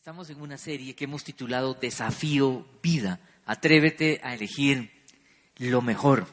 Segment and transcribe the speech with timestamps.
[0.00, 3.20] Estamos en una serie que hemos titulado Desafío Vida.
[3.44, 4.90] Atrévete a elegir
[5.58, 6.26] lo mejor.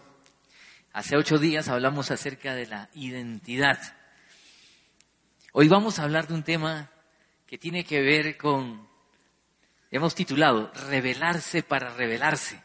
[0.94, 3.78] Hace ocho días hablamos acerca de la identidad.
[5.52, 6.90] Hoy vamos a hablar de un tema
[7.46, 8.88] que tiene que ver con,
[9.92, 12.64] hemos titulado, revelarse para revelarse.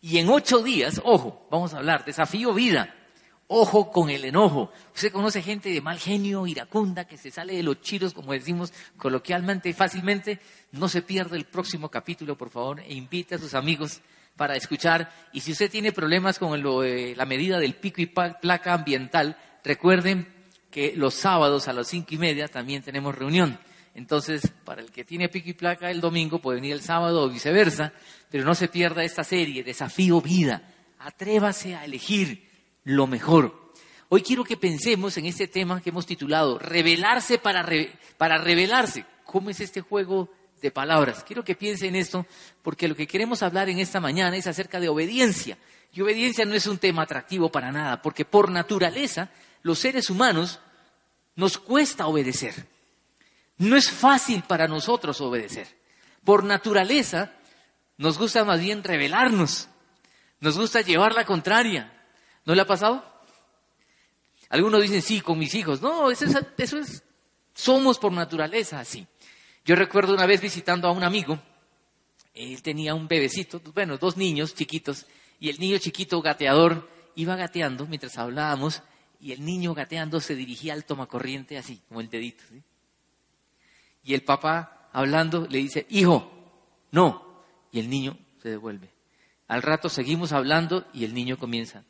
[0.00, 2.94] Y en ocho días, ojo, vamos a hablar, desafío vida.
[3.52, 4.70] Ojo con el enojo.
[4.94, 8.72] Usted conoce gente de mal genio, iracunda, que se sale de los chiros, como decimos
[8.96, 10.38] coloquialmente y fácilmente.
[10.70, 14.02] No se pierda el próximo capítulo, por favor, e invite a sus amigos
[14.36, 15.12] para escuchar.
[15.32, 19.36] Y si usted tiene problemas con lo, eh, la medida del pico y placa ambiental,
[19.64, 20.32] recuerden
[20.70, 23.58] que los sábados a las cinco y media también tenemos reunión.
[23.96, 27.28] Entonces, para el que tiene pico y placa el domingo, puede venir el sábado o
[27.28, 27.94] viceversa,
[28.30, 30.62] pero no se pierda esta serie, Desafío Vida.
[31.00, 32.48] Atrévase a elegir
[32.90, 33.72] lo mejor.
[34.08, 37.66] Hoy quiero que pensemos en este tema que hemos titulado Revelarse para,
[38.18, 39.04] para revelarse.
[39.24, 40.28] ¿Cómo es este juego
[40.60, 41.22] de palabras?
[41.22, 42.26] Quiero que piense en esto
[42.62, 45.56] porque lo que queremos hablar en esta mañana es acerca de obediencia.
[45.92, 49.30] Y obediencia no es un tema atractivo para nada, porque por naturaleza
[49.62, 50.58] los seres humanos
[51.36, 52.66] nos cuesta obedecer.
[53.58, 55.68] No es fácil para nosotros obedecer.
[56.24, 57.32] Por naturaleza
[57.98, 59.68] nos gusta más bien rebelarnos.
[60.40, 61.99] Nos gusta llevar la contraria.
[62.44, 63.04] ¿No le ha pasado?
[64.48, 65.80] Algunos dicen, sí, con mis hijos.
[65.80, 67.04] No, eso es,
[67.54, 69.06] somos por naturaleza así.
[69.64, 71.38] Yo recuerdo una vez visitando a un amigo,
[72.34, 75.06] él tenía un bebecito, bueno, dos niños chiquitos,
[75.38, 78.82] y el niño chiquito gateador iba gateando mientras hablábamos,
[79.20, 82.42] y el niño gateando se dirigía al tomacorriente así, como el dedito.
[84.02, 86.30] Y el papá, hablando, le dice, hijo,
[86.90, 87.42] no.
[87.70, 88.90] Y el niño se devuelve.
[89.46, 91.84] Al rato seguimos hablando y el niño comienza.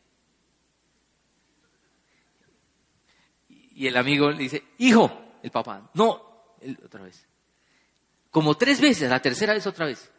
[3.81, 7.27] Y el amigo le dice, hijo, el papá, no, él otra vez.
[8.31, 10.11] Como tres veces, la tercera vez otra vez.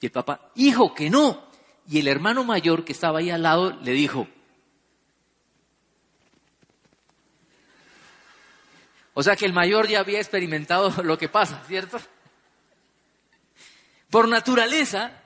[0.00, 1.50] Y el papá, hijo, que no.
[1.88, 4.28] Y el hermano mayor que estaba ahí al lado le dijo,
[9.14, 12.00] o sea que el mayor ya había experimentado lo que pasa, ¿cierto?
[14.08, 15.20] Por naturaleza,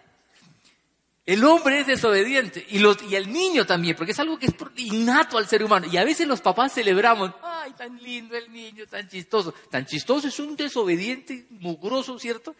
[1.27, 5.39] el hombre es desobediente y, y el niño también, porque es algo que es innato
[5.39, 5.87] al ser humano.
[5.91, 7.31] Y a veces los papás celebramos,
[7.65, 9.53] ay, tan lindo el niño, tan chistoso.
[9.71, 12.55] Tan chistoso es un desobediente mugroso, ¿cierto?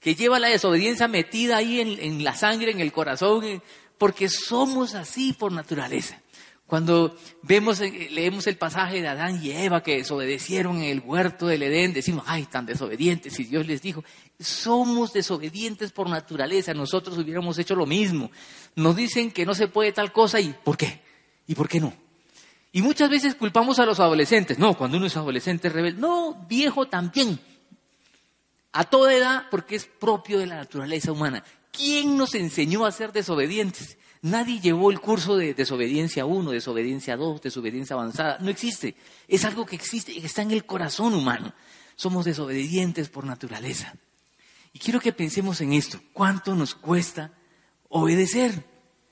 [0.00, 3.62] Que lleva la desobediencia metida ahí en, la sangre, en el corazón, en-
[3.98, 6.20] porque somos así por naturaleza.
[6.66, 11.46] Cuando vemos, eh, leemos el pasaje de Adán y Eva que desobedecieron en el huerto
[11.46, 14.02] del Edén, decimos, ay, tan desobedientes, y Dios les dijo,
[14.40, 18.30] somos desobedientes por naturaleza, nosotros hubiéramos hecho lo mismo.
[18.74, 21.02] Nos dicen que no se puede tal cosa y ¿por qué?
[21.46, 21.92] ¿Y por qué no?
[22.72, 24.58] Y muchas veces culpamos a los adolescentes.
[24.58, 26.00] No, cuando uno es adolescente es rebelde.
[26.00, 27.38] No, viejo también.
[28.72, 31.44] A toda edad, porque es propio de la naturaleza humana.
[31.70, 33.98] ¿Quién nos enseñó a ser desobedientes?
[34.22, 38.38] Nadie llevó el curso de desobediencia 1, desobediencia 2, desobediencia avanzada.
[38.40, 38.94] No existe.
[39.28, 41.52] Es algo que existe y que está en el corazón humano.
[41.96, 43.94] Somos desobedientes por naturaleza.
[44.72, 46.00] Y quiero que pensemos en esto.
[46.14, 47.32] ¿Cuánto nos cuesta
[47.88, 48.64] obedecer?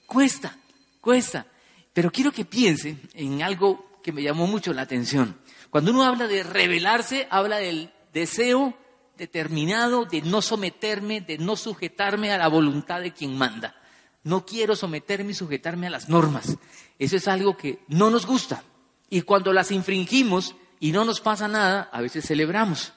[0.07, 0.57] Cuesta,
[1.01, 1.47] cuesta.
[1.93, 5.39] Pero quiero que piensen en algo que me llamó mucho la atención.
[5.71, 8.77] Cuando uno habla de rebelarse, habla del deseo
[9.17, 13.77] determinado de no someterme, de no sujetarme a la voluntad de quien manda.
[14.23, 16.57] No quiero someterme y sujetarme a las normas.
[16.99, 18.65] Eso es algo que no nos gusta.
[19.09, 22.93] Y cuando las infringimos y no nos pasa nada, a veces celebramos.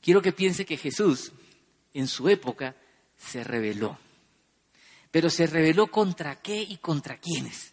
[0.00, 1.32] Quiero que piense que Jesús,
[1.92, 2.74] en su época,
[3.16, 3.98] se rebeló.
[5.14, 7.72] Pero se rebeló contra qué y contra quiénes.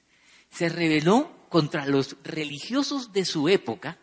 [0.52, 3.98] Se rebeló contra los religiosos de su época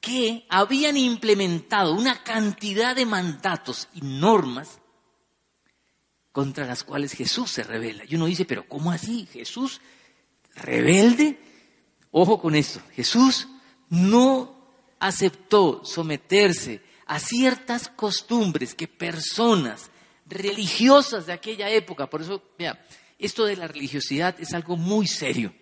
[0.00, 4.80] que habían implementado una cantidad de mandatos y normas
[6.32, 8.04] contra las cuales Jesús se revela.
[8.08, 9.28] Y uno dice, pero ¿cómo así?
[9.30, 9.82] Jesús
[10.54, 11.38] rebelde.
[12.12, 13.46] Ojo con esto, Jesús
[13.90, 19.90] no aceptó someterse a ciertas costumbres que personas
[20.28, 22.84] religiosas de aquella época, por eso, vea,
[23.18, 25.52] esto de la religiosidad es algo muy serio,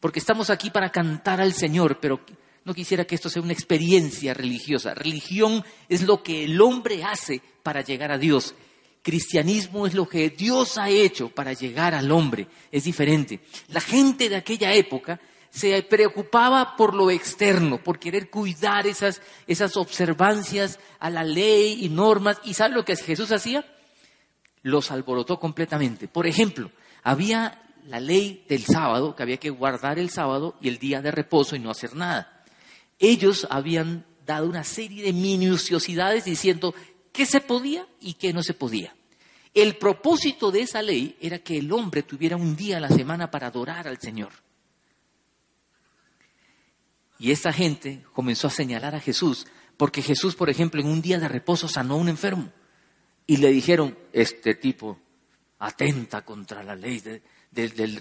[0.00, 2.20] porque estamos aquí para cantar al Señor, pero
[2.64, 4.94] no quisiera que esto sea una experiencia religiosa.
[4.94, 8.54] Religión es lo que el hombre hace para llegar a Dios.
[9.02, 12.46] Cristianismo es lo que Dios ha hecho para llegar al hombre.
[12.70, 13.40] Es diferente.
[13.68, 15.18] La gente de aquella época
[15.48, 21.88] se preocupaba por lo externo, por querer cuidar esas, esas observancias a la ley y
[21.88, 22.38] normas.
[22.44, 23.64] ¿Y sabe lo que Jesús hacía?
[24.62, 26.08] Los alborotó completamente.
[26.08, 26.70] Por ejemplo,
[27.02, 31.10] había la ley del sábado, que había que guardar el sábado y el día de
[31.10, 32.44] reposo y no hacer nada.
[32.98, 36.74] Ellos habían dado una serie de minuciosidades diciendo
[37.12, 38.94] qué se podía y qué no se podía.
[39.52, 43.30] El propósito de esa ley era que el hombre tuviera un día a la semana
[43.30, 44.30] para adorar al Señor.
[47.18, 49.46] Y esta gente comenzó a señalar a Jesús,
[49.76, 52.52] porque Jesús, por ejemplo, en un día de reposo sanó a un enfermo.
[53.26, 54.98] Y le dijeron, este tipo
[55.58, 57.22] atenta contra la ley del,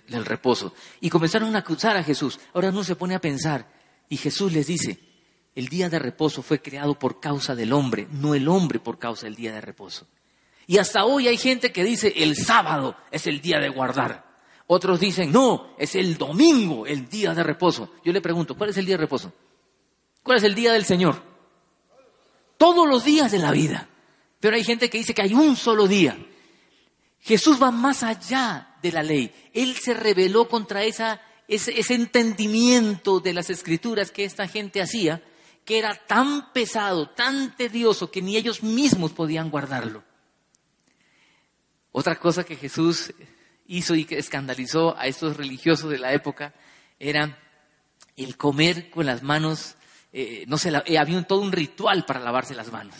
[0.07, 0.74] del reposo.
[1.01, 2.39] Y comenzaron a acusar a Jesús.
[2.54, 3.68] Ahora uno se pone a pensar,
[4.10, 5.00] y Jesús les dice,
[5.56, 9.25] el día de reposo fue creado por causa del hombre, no el hombre por causa
[9.25, 10.07] del día de reposo.
[10.68, 14.30] Y hasta hoy hay gente que dice, el sábado es el día de guardar.
[14.68, 17.94] Otros dicen, no, es el domingo, el día de reposo.
[18.06, 19.33] Yo le pregunto, ¿cuál es el día de reposo?
[20.21, 21.24] ¿Cuál es el día del Señor?
[22.57, 23.89] Todos los días de la vida.
[24.39, 26.18] Pero hay gente que dice que hay un solo día.
[27.21, 29.33] Jesús va más allá de la ley.
[29.53, 35.21] Él se rebeló contra esa, ese, entendimiento de las escrituras que esta gente hacía,
[35.65, 40.03] que era tan pesado, tan tedioso, que ni ellos mismos podían guardarlo.
[41.92, 43.13] Otra cosa que Jesús
[43.68, 46.53] hizo y que escandalizó a estos religiosos de la época
[46.97, 47.38] era
[48.15, 49.75] el comer con las manos,
[50.13, 52.95] eh, no se eh, había todo un ritual para lavarse las manos.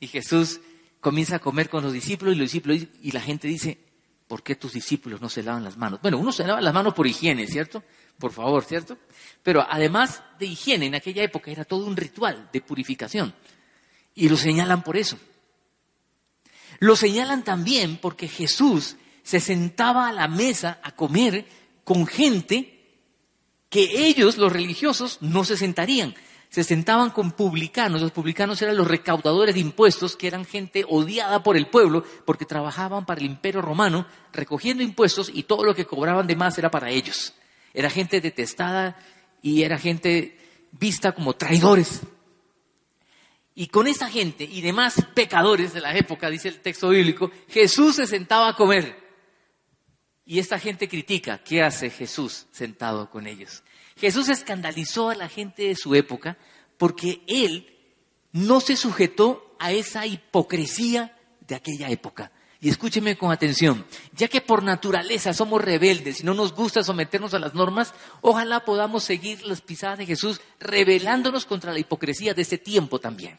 [0.00, 0.60] Y Jesús
[1.04, 3.78] comienza a comer con los discípulos y los discípulos y la gente dice,
[4.26, 6.00] ¿por qué tus discípulos no se lavan las manos?
[6.00, 7.84] Bueno, uno se lava las manos por higiene, ¿cierto?
[8.18, 8.96] Por favor, ¿cierto?
[9.42, 13.34] Pero además de higiene, en aquella época era todo un ritual de purificación.
[14.14, 15.18] Y lo señalan por eso.
[16.78, 21.44] Lo señalan también porque Jesús se sentaba a la mesa a comer
[21.84, 22.96] con gente
[23.68, 26.14] que ellos, los religiosos, no se sentarían.
[26.54, 28.00] Se sentaban con publicanos.
[28.00, 32.44] Los publicanos eran los recaudadores de impuestos, que eran gente odiada por el pueblo, porque
[32.44, 36.70] trabajaban para el imperio romano, recogiendo impuestos y todo lo que cobraban de más era
[36.70, 37.34] para ellos.
[37.72, 38.96] Era gente detestada
[39.42, 40.38] y era gente
[40.70, 42.02] vista como traidores.
[43.56, 47.96] Y con esa gente y demás pecadores de la época, dice el texto bíblico, Jesús
[47.96, 48.96] se sentaba a comer.
[50.24, 53.64] Y esta gente critica, ¿qué hace Jesús sentado con ellos?
[53.96, 56.36] Jesús escandalizó a la gente de su época
[56.76, 57.74] porque él
[58.32, 62.32] no se sujetó a esa hipocresía de aquella época.
[62.60, 67.34] Y escúcheme con atención, ya que por naturaleza somos rebeldes y no nos gusta someternos
[67.34, 67.92] a las normas,
[68.22, 73.38] ojalá podamos seguir las pisadas de Jesús rebelándonos contra la hipocresía de ese tiempo también,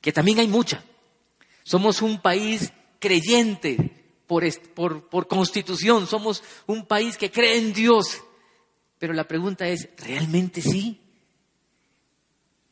[0.00, 0.82] que también hay mucha.
[1.62, 8.22] Somos un país creyente, por, constitución, somos un país que cree en Dios.
[9.04, 10.98] Pero la pregunta es, ¿realmente sí?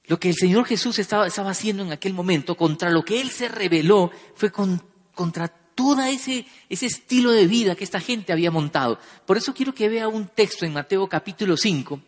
[0.06, 3.50] Lo que el Señor Jesús estaba, haciendo en aquel momento, contra lo que Él se
[3.50, 8.99] rebeló, fue contra todo ese, ese estilo de vida que esta gente había montado.
[9.26, 12.00] Por eso quiero que vea un texto en Mateo capítulo 5,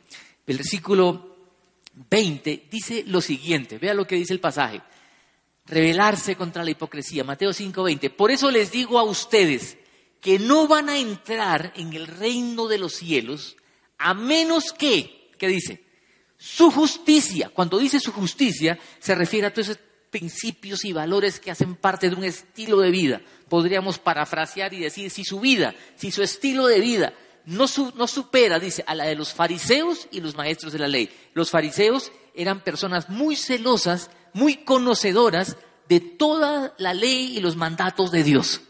[0.47, 1.37] versículo
[2.09, 4.81] 20, dice lo siguiente, vea lo que dice el pasaje
[5.67, 7.25] rebelarse contra la hipocresía.
[7.25, 8.09] Mateo 5:20.
[8.09, 9.77] Por eso les digo a ustedes
[10.23, 13.59] que no van a entrar en el reino de los cielos
[13.99, 15.85] a menos que, ¿qué dice?
[16.37, 17.51] Su justicia.
[17.51, 22.09] Cuando dice su justicia, se refiere a todos esos principios y valores que hacen parte
[22.09, 23.21] de un estilo de vida.
[23.49, 27.15] Podríamos parafrasear y decir, si su vida, si su estilo de vida
[27.47, 31.11] no, no supera, dice, a la de los fariseos y los maestros de la ley.
[31.35, 35.57] Los fariseos eran personas muy celosas muy conocedoras
[35.89, 38.61] de toda la ley y los mandatos de Dios.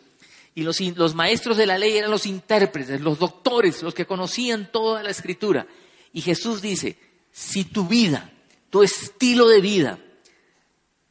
[0.54, 5.02] Y los, maestros de la ley eran los intérpretes, los doctores, los que conocían toda
[5.02, 5.66] la escritura.
[6.12, 6.96] Y Jesús dice,
[7.32, 8.32] si tu vida,
[8.70, 9.99] tu estilo de vida,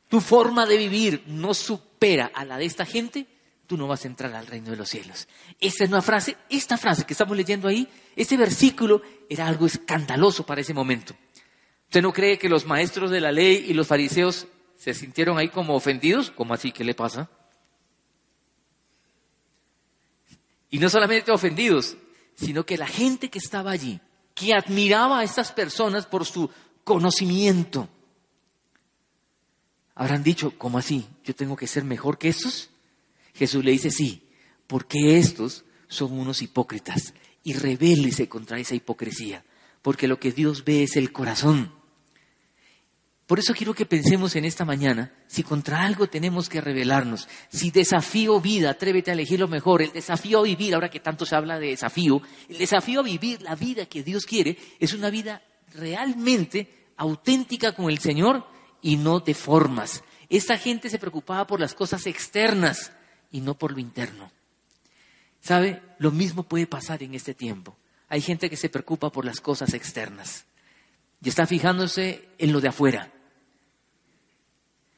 [0.08, 3.28] tu forma de vivir no supera a la de esta gente,
[3.68, 5.28] tú no vas a entrar al reino de los cielos.
[5.60, 10.46] Esta es una frase, esta frase que estamos leyendo ahí, este versículo era algo escandaloso
[10.46, 11.14] para ese momento.
[11.86, 14.48] ¿Usted no cree que los maestros de la ley y los fariseos
[14.78, 16.32] se sintieron ahí como ofendidos?
[16.32, 16.72] ¿Cómo así?
[16.72, 17.30] ¿Qué le pasa?
[20.74, 21.98] Y no solamente ofendidos,
[22.34, 24.02] sino que la gente que estaba allí,
[24.34, 26.50] que admiraba a estas personas por su
[26.84, 27.88] conocimiento,
[29.94, 31.06] habrán dicho, ¿cómo así?
[31.24, 32.72] ¿Yo tengo que ser mejor que estos?
[33.36, 34.28] Jesús le dice, sí,
[34.66, 37.14] porque estos son unos hipócritas
[37.44, 39.46] y rebélese contra esa hipocresía,
[39.84, 41.72] porque lo que Dios ve es el corazón.
[43.28, 47.72] Por eso quiero que pensemos en esta mañana, si contra algo tenemos que rebelarnos, si
[47.72, 51.36] desafío vida, atrévete a elegir lo mejor, el desafío a vivir, ahora que tanto se
[51.36, 55.42] habla de desafío, el desafío a vivir la vida que Dios quiere es una vida
[55.74, 58.46] realmente auténtica con el Señor
[58.82, 60.04] y no de formas.
[60.30, 62.92] Esta gente se preocupaba por las cosas externas
[63.32, 64.32] y no por lo interno.
[65.40, 65.82] ¿Sabe?
[65.98, 67.78] Lo mismo puede pasar en este tiempo.
[68.10, 70.46] Hay gente que se preocupa por las cosas externas
[71.24, 73.10] y está fijándose en lo de afuera.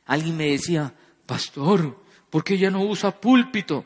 [0.07, 0.93] Alguien me decía,
[1.25, 3.85] pastor, ¿por qué ya no usa púlpito?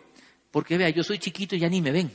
[0.49, 2.11] Porque vea, yo soy chiquito y ya ni me ven.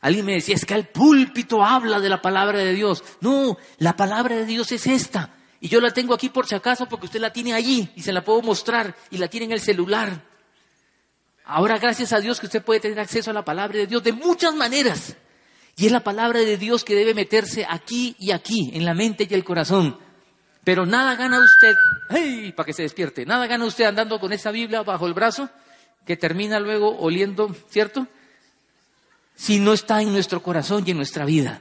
[0.00, 3.02] Alguien me decía, es que el púlpito habla de la palabra de Dios.
[3.20, 5.34] No, la palabra de Dios es esta.
[5.60, 8.12] Y yo la tengo aquí por si acaso porque usted la tiene allí y se
[8.12, 10.22] la puedo mostrar y la tiene en el celular.
[11.46, 14.12] Ahora, gracias a Dios que usted puede tener acceso a la palabra de Dios de
[14.12, 15.16] muchas maneras.
[15.76, 19.26] Y es la palabra de Dios que debe meterse aquí y aquí, en la mente
[19.28, 19.98] y el corazón.
[20.62, 21.74] Pero nada gana usted,
[22.08, 22.52] ¡ay!
[22.52, 25.50] para que se despierte, nada gana usted andando con esa Biblia bajo el brazo,
[26.06, 28.06] que termina luego oliendo, ¿cierto?
[29.34, 31.60] Si no está en nuestro corazón y en nuestra vida.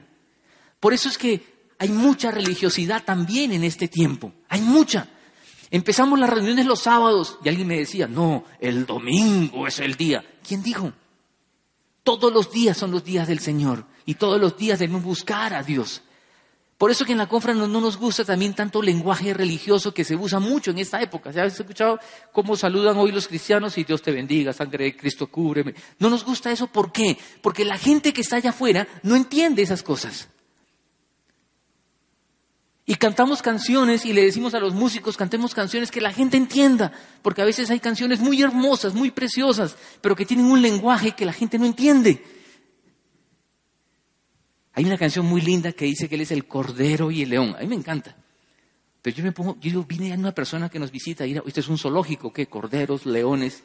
[0.79, 1.41] Por eso es que
[1.79, 5.07] hay mucha religiosidad también en este tiempo, hay mucha.
[5.71, 10.23] Empezamos las reuniones los sábados y alguien me decía, no, el domingo es el día.
[10.47, 10.93] ¿Quién dijo?
[12.03, 15.63] Todos los días son los días del Señor y todos los días debemos buscar a
[15.63, 16.01] Dios.
[16.77, 20.15] Por eso que en la confra no, nos gusta también tanto lenguaje religioso que se
[20.15, 21.31] usa mucho en esta época.
[21.31, 21.97] ¿Ya has escuchado
[22.33, 25.75] cómo saludan hoy los cristianos y Dios te bendiga, sangre de Cristo cúbreme?
[25.99, 27.17] No nos gusta eso, ¿por qué?
[27.41, 30.27] Porque la gente que está allá afuera no entiende esas cosas.
[32.85, 36.91] Y cantamos canciones y le decimos a los músicos, cantemos canciones que la gente entienda,
[37.21, 41.25] porque a veces hay canciones muy hermosas, muy preciosas, pero que tienen un lenguaje que
[41.25, 42.21] la gente no entiende.
[44.73, 47.55] Hay una canción muy linda que dice que él es el cordero y el león.
[47.57, 48.15] A mí me encanta.
[49.01, 51.67] Pero yo me pongo, yo vine a una persona que nos visita, y este es
[51.67, 52.47] un zoológico, ¿qué?
[52.47, 53.63] Corderos, leones.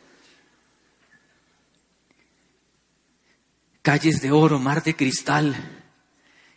[3.83, 5.55] Calles de oro, mar de cristal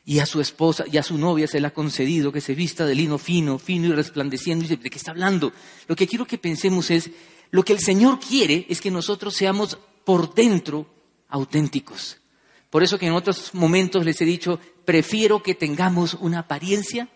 [0.04, 2.86] y a su esposa y a su novia se le ha concedido que se vista
[2.86, 4.68] de lino fino, fino y resplandeciendo.
[4.68, 5.54] ¿de qué está hablando?
[5.88, 7.12] Lo que quiero que pensemos es,
[7.52, 10.88] lo que el Señor quiere es que nosotros seamos por dentro
[11.30, 12.21] auténticos.
[12.72, 17.10] Por eso que en otros momentos les he dicho, prefiero que tengamos una apariencia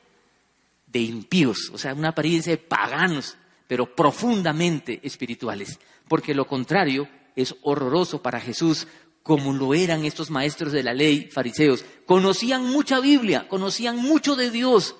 [0.86, 7.08] de impíos, o sea, una apariencia de paganos, pero profundamente espirituales, porque lo contrario
[7.38, 8.86] es horroroso para Jesús,
[9.24, 11.86] como lo eran estos maestros de la ley, fariseos.
[12.06, 14.98] Conocían mucha Biblia, conocían mucho de Dios.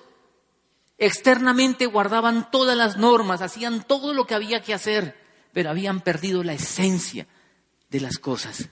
[0.96, 5.16] Externamente guardaban todas las normas, hacían todo lo que había que hacer,
[5.52, 7.26] pero habían perdido la esencia
[7.90, 8.70] de las cosas.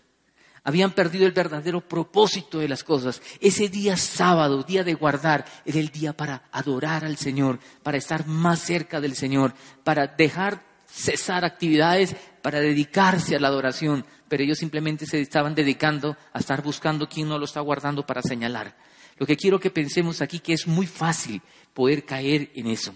[0.65, 3.21] Habían perdido el verdadero propósito de las cosas.
[3.41, 8.27] Ese día sábado, día de guardar, era el día para adorar al Señor, para estar
[8.27, 9.55] más cerca del Señor,
[9.85, 10.63] para dejar
[10.95, 16.63] cesar actividades para dedicarse a la adoración, pero ellos simplemente se estaban dedicando a estar
[16.63, 18.77] buscando quién no lo está guardando para señalar.
[19.17, 21.41] Lo que quiero que pensemos aquí que es muy fácil
[21.73, 22.95] poder caer en eso.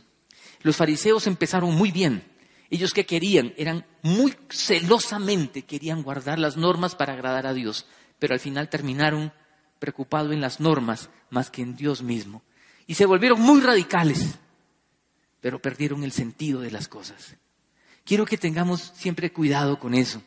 [0.62, 2.22] Los fariseos empezaron muy bien.
[2.70, 7.86] Ellos que querían, eran muy celosamente, querían guardar las normas para agradar a Dios,
[8.18, 9.32] pero al final terminaron
[9.78, 12.42] preocupados en las normas más que en Dios mismo.
[12.86, 14.38] Y se volvieron muy radicales,
[15.40, 17.36] pero perdieron el sentido de las cosas.
[18.04, 20.22] Quiero que tengamos siempre cuidado con eso,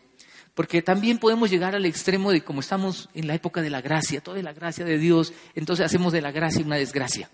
[0.54, 4.22] porque también podemos llegar al extremo de como estamos en la época de la gracia,
[4.22, 7.30] toda la gracia de Dios, entonces hacemos de la gracia una desgracia.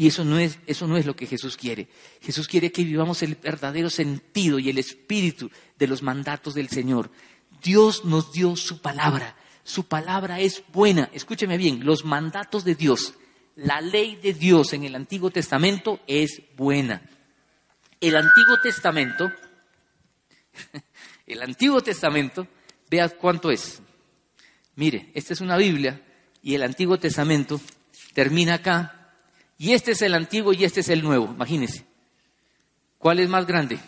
[0.00, 1.86] Y eso no es, eso no es lo que Jesús quiere.
[2.22, 7.10] Jesús quiere que vivamos el verdadero sentido y el espíritu de los mandatos del Señor.
[7.62, 9.36] Dios nos dio su palabra.
[9.62, 11.10] Su palabra es buena.
[11.12, 13.12] Escúcheme bien, los mandatos de Dios,
[13.56, 17.02] la ley de Dios en el Antiguo Testamento es buena.
[18.00, 19.30] El Antiguo Testamento
[21.26, 22.46] el Antiguo Testamento,
[22.88, 23.82] vea cuánto es.
[24.76, 26.00] Mire, esta es una Biblia
[26.42, 27.60] y el Antiguo Testamento
[28.14, 28.99] termina acá.
[29.60, 31.84] Y este es el Antiguo y este es el Nuevo, imagínense.
[32.96, 33.78] ¿Cuál es más grande?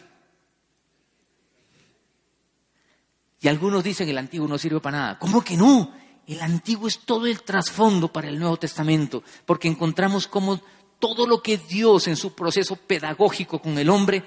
[3.40, 5.18] Y algunos dicen el Antiguo no sirve para nada.
[5.18, 5.94] ¿Cómo que no?
[6.26, 10.60] El Antiguo es todo el trasfondo para el Nuevo Testamento, porque encontramos cómo
[10.98, 14.24] todo lo que Dios en su proceso pedagógico con el hombre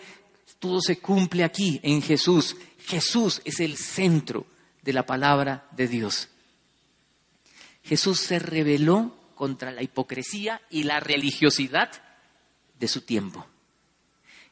[0.57, 2.55] todo se cumple aquí, en Jesús.
[2.87, 4.47] Jesús es el centro
[4.81, 6.27] de la palabra de Dios.
[7.83, 11.91] Jesús se rebeló contra la hipocresía y la religiosidad
[12.79, 13.45] de su tiempo.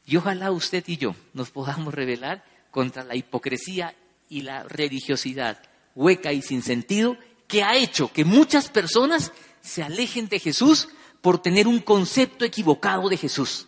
[0.06, 3.96] Y ojalá usted y yo nos podamos rebelar contra la hipocresía
[4.30, 5.62] y la religiosidad
[5.96, 10.90] hueca y sin sentido que ha hecho que muchas personas se alejen de Jesús
[11.22, 13.68] por tener un concepto equivocado de Jesús.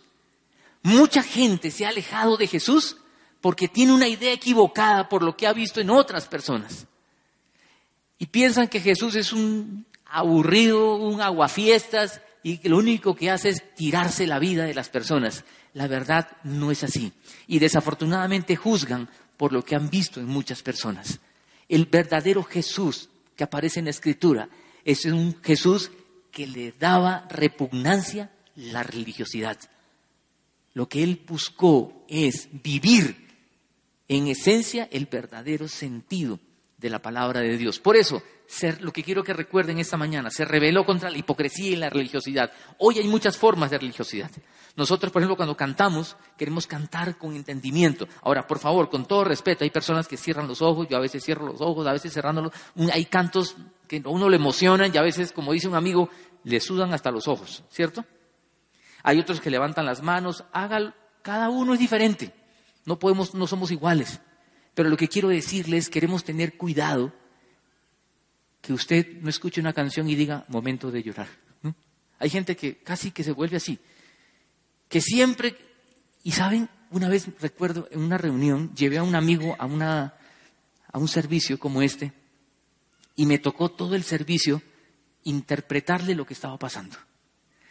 [0.82, 2.98] Mucha gente se ha alejado de Jesús
[3.40, 6.86] porque tiene una idea equivocada por lo que ha visto en otras personas.
[8.18, 13.74] Y piensan que Jesús es un aburrido, un aguafiestas y lo único que hace es
[13.74, 15.44] tirarse la vida de las personas.
[15.74, 17.12] La verdad no es así.
[17.46, 21.20] Y desafortunadamente juzgan por lo que han visto en muchas personas.
[21.68, 24.48] El verdadero Jesús que aparece en la Escritura
[24.84, 25.90] es un Jesús
[26.30, 29.58] que le daba repugnancia la religiosidad.
[30.72, 33.26] Lo que él buscó es vivir
[34.08, 36.40] en esencia el verdadero sentido
[36.78, 37.78] de la palabra de Dios.
[37.78, 38.22] Por eso,
[38.80, 42.52] lo que quiero que recuerden esta mañana, se rebeló contra la hipocresía y la religiosidad.
[42.78, 44.30] Hoy hay muchas formas de religiosidad.
[44.76, 48.06] Nosotros, por ejemplo, cuando cantamos, queremos cantar con entendimiento.
[48.22, 51.24] Ahora, por favor, con todo respeto, hay personas que cierran los ojos, yo a veces
[51.24, 52.52] cierro los ojos, a veces cerrándolos.
[52.92, 53.56] Hay cantos
[53.88, 56.10] que a uno le emocionan y a veces, como dice un amigo,
[56.44, 58.04] le sudan hasta los ojos, ¿cierto?
[59.02, 62.34] Hay otros que levantan las manos, haga, cada uno es diferente.
[62.84, 64.20] No podemos, no somos iguales.
[64.76, 67.10] Pero lo que quiero decirles, queremos tener cuidado
[68.60, 71.28] que usted no escuche una canción y diga momento de llorar.
[72.18, 73.78] Hay gente que casi que se vuelve así,
[74.90, 75.56] que siempre,
[76.22, 80.14] y saben, una vez recuerdo en una reunión, llevé a un amigo a, una,
[80.92, 82.12] a un servicio como este,
[83.14, 84.60] y me tocó todo el servicio
[85.24, 86.98] interpretarle lo que estaba pasando.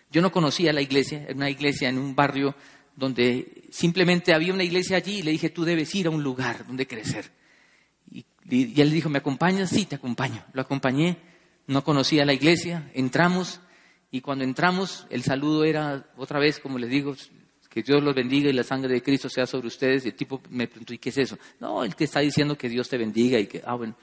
[0.10, 2.56] Yo no conocía la iglesia, era una iglesia en un barrio
[2.96, 6.66] donde simplemente había una iglesia allí y le dije, tú debes ir a un lugar
[6.66, 7.32] donde crecer.
[8.12, 9.70] Y, y él dijo, ¿me acompañas?
[9.70, 10.44] Sí, te acompaño.
[10.54, 11.18] Lo acompañé,
[11.68, 13.60] no conocía la iglesia, entramos
[14.16, 17.16] y cuando entramos el saludo era otra vez, como les digo,
[17.70, 20.06] que Dios los bendiga y la sangre de Cristo sea sobre ustedes.
[20.06, 21.38] Y el tipo me preguntó, ¿y qué es eso?
[21.60, 23.98] No, el que está diciendo que Dios te bendiga y que, ah, bueno.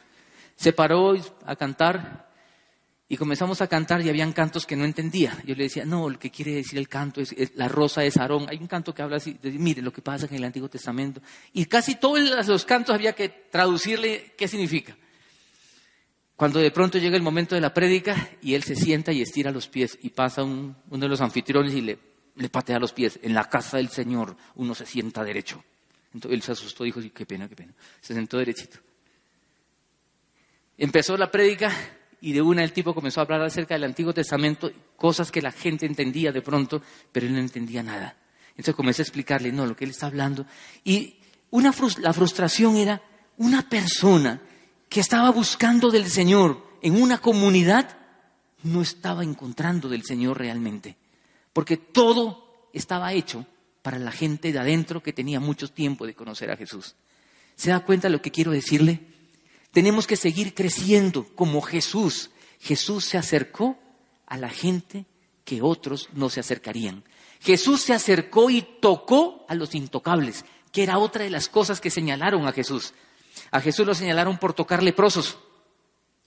[0.54, 1.14] Se paró
[1.46, 2.30] a cantar
[3.12, 5.36] y comenzamos a cantar y habían cantos que no entendía.
[5.44, 8.46] Yo le decía, no, lo que quiere decir el canto es, la rosa de Sarón.
[8.48, 11.20] Hay un canto que habla así, de, mire lo que pasa en el Antiguo Testamento.
[11.52, 14.96] Y casi todos los cantos había que traducirle qué significa.
[16.36, 19.50] Cuando de pronto llega el momento de la prédica y él se sienta y estira
[19.50, 21.98] los pies y pasa uno de los anfitriones y le,
[22.36, 23.20] le patea los pies.
[23.22, 25.62] En la casa del Señor uno se sienta derecho.
[26.14, 27.74] Entonces él se asustó y dijo, qué pena, qué pena.
[28.00, 28.78] Se sentó derechito.
[30.78, 31.70] Empezó la prédica
[32.22, 35.50] y de una el tipo comenzó a hablar acerca del Antiguo Testamento, cosas que la
[35.50, 36.80] gente entendía de pronto,
[37.10, 38.16] pero él no entendía nada.
[38.50, 40.46] Entonces comencé a explicarle, no, lo que él está hablando.
[40.84, 41.16] Y
[41.50, 43.02] una, la frustración era
[43.38, 44.40] una persona
[44.88, 47.98] que estaba buscando del Señor en una comunidad,
[48.62, 50.96] no estaba encontrando del Señor realmente,
[51.52, 53.46] porque todo estaba hecho
[53.82, 56.94] para la gente de adentro que tenía mucho tiempo de conocer a Jesús.
[57.56, 59.11] ¿Se da cuenta de lo que quiero decirle?
[59.72, 62.30] Tenemos que seguir creciendo como Jesús.
[62.60, 63.78] Jesús se acercó
[64.26, 65.06] a la gente
[65.44, 67.04] que otros no se acercarían.
[67.40, 71.90] Jesús se acercó y tocó a los intocables, que era otra de las cosas que
[71.90, 72.92] señalaron a Jesús.
[73.50, 75.38] A Jesús lo señalaron por tocar leprosos.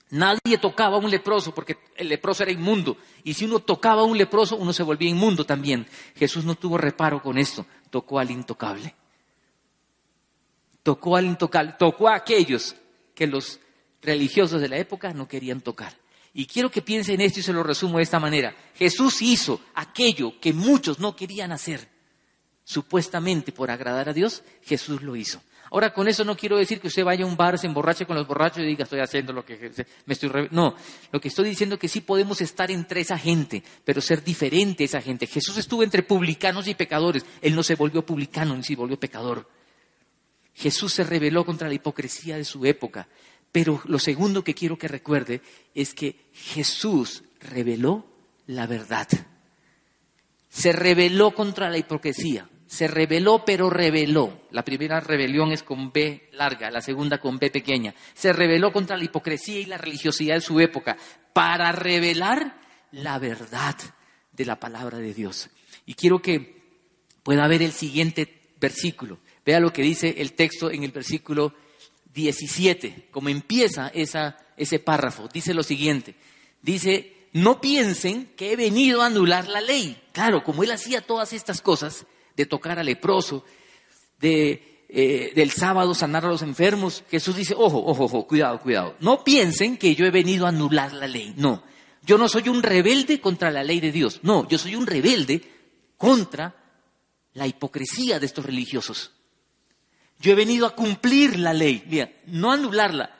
[0.09, 2.97] Nadie tocaba a un leproso porque el leproso era inmundo.
[3.23, 5.87] Y si uno tocaba a un leproso, uno se volvía inmundo también.
[6.15, 7.65] Jesús no tuvo reparo con esto.
[7.89, 8.93] Tocó al intocable.
[10.83, 11.75] Tocó al intocable.
[11.77, 12.75] Tocó a aquellos
[13.15, 13.59] que los
[14.01, 15.93] religiosos de la época no querían tocar.
[16.33, 18.55] Y quiero que piensen esto y se lo resumo de esta manera.
[18.75, 21.87] Jesús hizo aquello que muchos no querían hacer.
[22.65, 25.41] Supuestamente por agradar a Dios, Jesús lo hizo.
[25.71, 28.15] Ahora, con eso no quiero decir que usted vaya a un bar, se emborrache con
[28.15, 29.71] los borrachos y diga, estoy haciendo lo que
[30.05, 30.47] me estoy...
[30.51, 30.75] No,
[31.11, 34.83] lo que estoy diciendo es que sí podemos estar entre esa gente, pero ser diferente
[34.83, 35.27] a esa gente.
[35.27, 37.25] Jesús estuvo entre publicanos y pecadores.
[37.41, 39.49] Él no se volvió publicano, ni se volvió pecador.
[40.55, 43.07] Jesús se rebeló contra la hipocresía de su época.
[43.51, 45.41] Pero lo segundo que quiero que recuerde
[45.73, 48.05] es que Jesús reveló
[48.47, 49.07] la verdad.
[50.49, 52.49] Se rebeló contra la hipocresía.
[52.67, 54.41] Se rebeló, pero reveló.
[54.51, 57.93] La primera rebelión es con B larga, la segunda con B pequeña.
[58.13, 60.97] Se rebeló contra la hipocresía y la religiosidad de su época
[61.33, 62.59] para revelar
[62.91, 63.75] la verdad
[64.31, 65.49] de la palabra de Dios.
[65.85, 66.63] Y quiero que
[67.23, 69.19] pueda ver el siguiente versículo.
[69.45, 71.53] Vea lo que dice el texto en el versículo
[72.13, 75.27] 17, como empieza ese párrafo.
[75.27, 76.15] Dice lo siguiente,
[76.61, 80.01] dice, no piensen que he venido a anular la ley.
[80.13, 82.05] Claro, como él hacía todas estas cosas,
[82.35, 83.45] de tocar al leproso,
[84.21, 88.95] eh, del sábado sanar a los enfermos, Jesús dice, ojo, ojo, ojo, cuidado, cuidado.
[88.99, 91.33] No piensen que yo he venido a anular la ley.
[91.37, 91.63] No,
[92.03, 94.19] yo no soy un rebelde contra la ley de Dios.
[94.23, 95.41] No, yo soy un rebelde
[95.97, 96.55] contra
[97.33, 99.11] la hipocresía de estos religiosos.
[100.19, 103.15] Yo he venido a cumplir la ley, no anularla,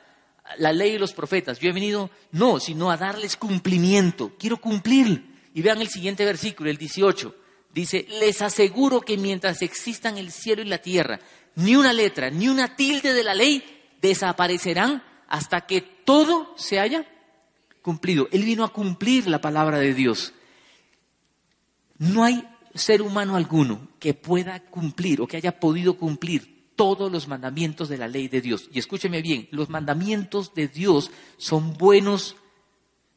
[0.57, 1.59] la ley y los profetas.
[1.59, 4.33] Yo he venido, no, sino a darles cumplimiento.
[4.39, 5.35] Quiero cumplir.
[5.53, 7.35] Y vean el siguiente versículo, el 18.
[7.73, 11.19] Dice, les aseguro que mientras existan el cielo y la tierra,
[11.55, 13.63] ni una letra, ni una tilde de la ley
[14.01, 17.05] desaparecerán hasta que todo se haya
[17.81, 18.27] cumplido.
[18.31, 20.33] Él vino a cumplir la palabra de Dios.
[21.97, 27.27] No hay ser humano alguno que pueda cumplir o que haya podido cumplir todos los
[27.27, 28.69] mandamientos de la ley de Dios.
[28.71, 32.35] Y escúcheme bien, los mandamientos de Dios son buenos,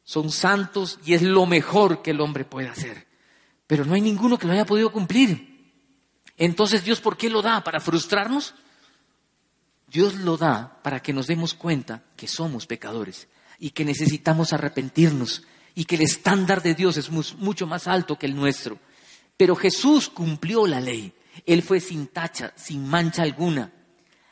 [0.03, 3.07] son santos y es lo mejor que el hombre puede hacer.
[3.67, 5.49] Pero no hay ninguno que lo haya podido cumplir.
[6.37, 7.63] Entonces, ¿Dios por qué lo da?
[7.63, 8.55] ¿Para frustrarnos?
[9.87, 13.27] Dios lo da para que nos demos cuenta que somos pecadores
[13.59, 15.43] y que necesitamos arrepentirnos
[15.75, 18.79] y que el estándar de Dios es mucho más alto que el nuestro.
[19.37, 21.13] Pero Jesús cumplió la ley.
[21.45, 23.71] Él fue sin tacha, sin mancha alguna.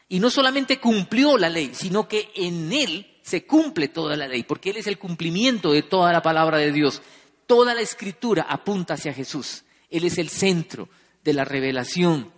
[0.09, 4.43] Y no solamente cumplió la ley, sino que en Él se cumple toda la ley,
[4.43, 7.01] porque Él es el cumplimiento de toda la palabra de Dios.
[7.45, 9.63] Toda la escritura apunta hacia Jesús.
[9.89, 10.89] Él es el centro
[11.23, 12.31] de la revelación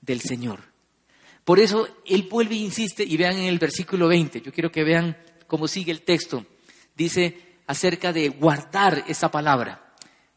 [0.00, 0.60] del Señor.
[1.44, 4.84] Por eso Él vuelve e insiste, y vean en el versículo 20, yo quiero que
[4.84, 6.44] vean cómo sigue el texto.
[6.96, 9.94] Dice acerca de guardar esa palabra.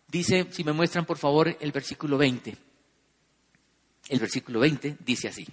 [0.07, 2.66] Dice, si me muestran por favor el versículo 20.
[4.09, 5.47] El versículo 20 dice así.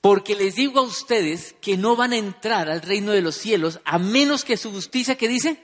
[0.00, 3.80] Porque les digo a ustedes que no van a entrar al reino de los cielos
[3.84, 5.62] a menos que su justicia, que dice?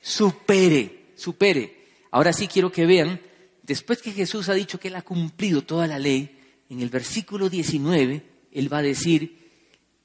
[0.00, 1.86] Supere, supere.
[2.10, 3.20] Ahora sí quiero que vean,
[3.62, 6.38] después que Jesús ha dicho que Él ha cumplido toda la ley,
[6.68, 9.50] en el versículo 19, Él va a decir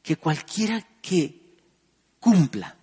[0.03, 1.33] que cualquiera que
[2.19, 2.77] cumpla,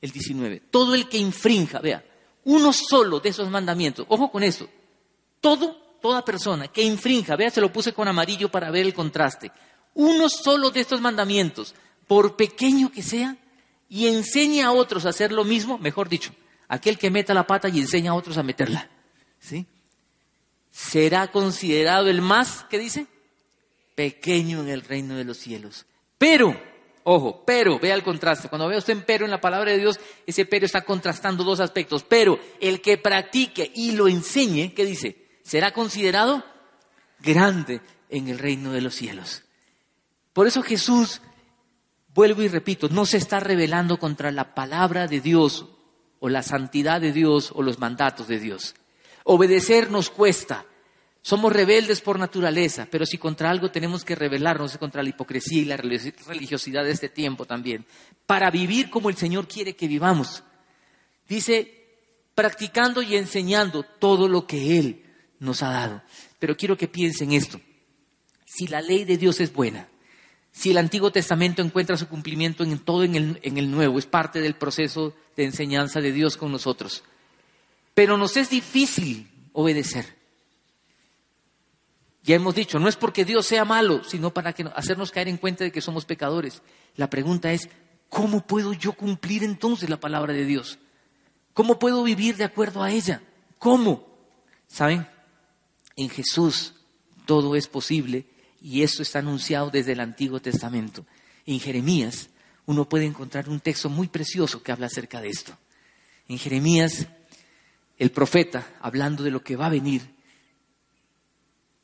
[0.00, 2.02] el 19, todo el que infrinja, vea,
[2.48, 4.70] uno solo de esos mandamientos, ojo con esto,
[5.38, 9.52] todo, toda persona que infrinja, vea, se lo puse con amarillo para ver el contraste,
[9.92, 11.74] uno solo de estos mandamientos,
[12.06, 13.36] por pequeño que sea,
[13.90, 16.32] y enseña a otros a hacer lo mismo, mejor dicho,
[16.68, 18.88] aquel que meta la pata y enseña a otros a meterla,
[19.38, 19.66] ¿sí?
[20.70, 23.06] Será considerado el más, ¿qué dice?
[23.94, 25.84] Pequeño en el reino de los cielos.
[26.16, 26.58] Pero,
[27.10, 28.48] ojo, pero, vea el contraste.
[28.48, 31.58] Cuando vea usted en pero en la palabra de Dios, ese pero está contrastando dos
[31.58, 32.04] aspectos.
[32.06, 35.26] Pero el que practique y lo enseñe, ¿qué dice?
[35.42, 36.44] Será considerado
[37.20, 39.42] grande en el reino de los cielos.
[40.34, 41.22] Por eso Jesús,
[42.14, 45.66] vuelvo y repito, no se está rebelando contra la palabra de Dios
[46.20, 48.74] o la santidad de Dios o los mandatos de Dios.
[49.24, 50.66] Obedecer nos cuesta.
[51.28, 55.60] Somos rebeldes por naturaleza, pero si contra algo tenemos que rebelarnos es contra la hipocresía
[55.60, 57.84] y la religiosidad de este tiempo también,
[58.24, 60.42] para vivir como el Señor quiere que vivamos.
[61.28, 61.84] Dice,
[62.34, 65.04] practicando y enseñando todo lo que Él
[65.38, 66.02] nos ha dado.
[66.38, 67.60] Pero quiero que piensen esto.
[68.46, 69.86] Si la ley de Dios es buena,
[70.50, 74.06] si el Antiguo Testamento encuentra su cumplimiento en todo en el, en el Nuevo, es
[74.06, 77.04] parte del proceso de enseñanza de Dios con nosotros.
[77.92, 80.17] Pero nos es difícil obedecer.
[82.28, 85.38] Ya hemos dicho, no es porque Dios sea malo, sino para que hacernos caer en
[85.38, 86.60] cuenta de que somos pecadores.
[86.94, 87.70] La pregunta es,
[88.10, 90.78] ¿cómo puedo yo cumplir entonces la palabra de Dios?
[91.54, 93.22] ¿Cómo puedo vivir de acuerdo a ella?
[93.58, 94.06] ¿Cómo?
[94.66, 95.08] ¿Saben?
[95.96, 96.74] En Jesús
[97.24, 98.26] todo es posible
[98.60, 101.06] y esto está anunciado desde el Antiguo Testamento.
[101.46, 102.28] En Jeremías
[102.66, 105.56] uno puede encontrar un texto muy precioso que habla acerca de esto.
[106.28, 107.06] En Jeremías,
[107.96, 110.17] el profeta, hablando de lo que va a venir,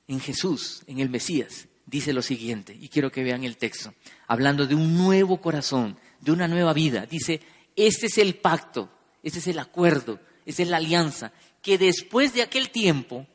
[0.09, 3.95] en Jesús, en el Mesías, dice lo siguiente, y quiero que vean el texto,
[4.27, 7.41] hablando de un nuevo corazón, de una nueva vida, dice,
[7.77, 8.91] este es el pacto,
[9.23, 13.27] este es el acuerdo, esta es la alianza, que después de aquel tiempo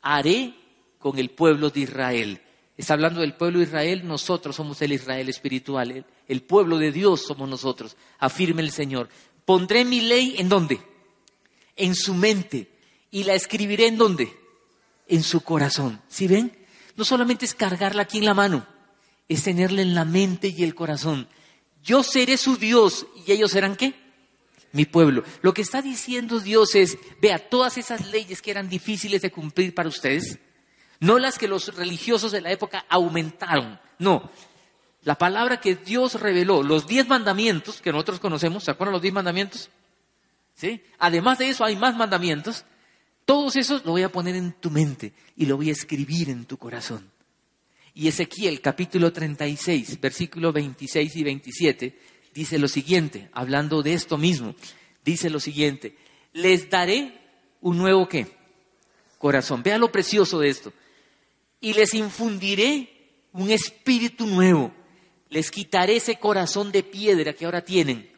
[0.00, 0.54] haré
[0.98, 2.40] con el pueblo de Israel.
[2.76, 7.22] Está hablando del pueblo de Israel, nosotros somos el Israel espiritual, el, pueblo de Dios
[7.26, 9.08] somos nosotros, afirme el Señor.
[9.44, 10.80] Pondré mi ley en dónde?
[11.76, 12.70] En su mente
[13.10, 14.32] y la escribiré en dónde?
[15.12, 16.00] En su corazón.
[16.08, 16.56] ¿Sí ven?
[16.96, 18.66] No solamente es cargarla aquí en la mano,
[19.28, 21.28] es tenerla en la mente y el corazón.
[21.84, 23.92] Yo seré su Dios y ellos serán qué?
[24.72, 25.22] Mi pueblo.
[25.42, 29.74] Lo que está diciendo Dios es, vea, todas esas leyes que eran difíciles de cumplir
[29.74, 30.38] para ustedes,
[30.98, 34.30] no las que los religiosos de la época aumentaron, no.
[35.02, 39.12] La palabra que Dios reveló, los diez mandamientos que nosotros conocemos, ¿se acuerdan los diez
[39.12, 39.68] mandamientos?
[40.54, 40.82] ¿Sí?
[40.98, 42.64] Además de eso hay más mandamientos.
[43.24, 46.44] Todos esos lo voy a poner en tu mente y lo voy a escribir en
[46.44, 47.10] tu corazón.
[47.94, 51.98] Y Ezequiel capítulo 36, versículos 26 y 27,
[52.34, 54.54] dice lo siguiente, hablando de esto mismo,
[55.04, 55.96] dice lo siguiente,
[56.32, 57.20] les daré
[57.60, 58.26] un nuevo qué?
[59.18, 59.62] Corazón.
[59.62, 60.72] Vea lo precioso de esto
[61.60, 62.88] y les infundiré
[63.32, 64.72] un espíritu nuevo.
[65.28, 68.10] Les quitaré ese corazón de piedra que ahora tienen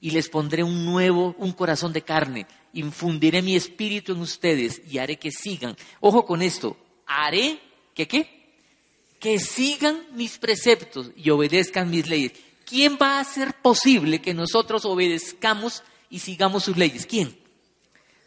[0.00, 2.46] y les pondré un nuevo, un corazón de carne.
[2.72, 5.76] Infundiré mi espíritu en ustedes y haré que sigan.
[6.00, 6.76] Ojo con esto.
[7.06, 7.58] Haré
[7.94, 8.54] que qué?
[9.18, 12.32] Que sigan mis preceptos y obedezcan mis leyes.
[12.64, 17.06] ¿Quién va a hacer posible que nosotros obedezcamos y sigamos sus leyes?
[17.06, 17.36] ¿Quién?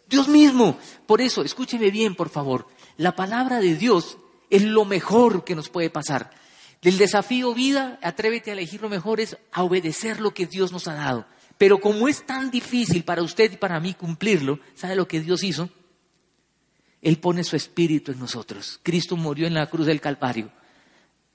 [0.08, 0.78] Dios mismo.
[1.06, 2.68] Por eso, escúcheme bien, por favor.
[2.98, 4.18] La palabra de Dios
[4.50, 6.32] es lo mejor que nos puede pasar.
[6.82, 10.88] El desafío vida, atrévete a elegir lo mejor, es a obedecer lo que Dios nos
[10.88, 11.26] ha dado.
[11.62, 15.44] Pero como es tan difícil para usted y para mí cumplirlo, ¿sabe lo que Dios
[15.44, 15.70] hizo?
[17.04, 18.80] Él pone su espíritu en nosotros.
[18.82, 20.52] Cristo murió en la cruz del Calvario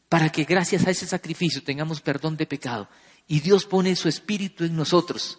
[0.09, 2.89] para que gracias a ese sacrificio tengamos perdón de pecado.
[3.29, 5.39] Y Dios pone su espíritu en nosotros.